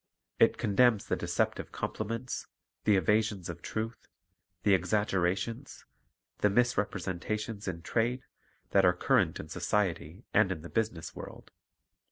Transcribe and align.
It 0.39 0.57
condemns 0.57 1.05
the 1.05 1.15
deceptive 1.15 1.71
compliments, 1.71 2.47
the 2.85 2.95
evasions 2.95 3.49
of 3.49 3.61
truth, 3.61 4.07
the 4.63 4.73
exaggerations, 4.73 5.85
the 6.39 6.49
misrepresentations 6.49 7.67
in 7.67 7.83
trade, 7.83 8.23
that 8.71 8.83
are 8.83 8.93
current 8.93 9.39
in 9.39 9.47
society 9.47 10.23
and 10.33 10.51
in 10.51 10.63
the 10.63 10.69
business 10.69 11.13
world. 11.15 11.51